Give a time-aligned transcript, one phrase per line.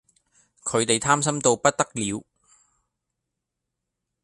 [0.63, 2.23] 佢地貪心到不得了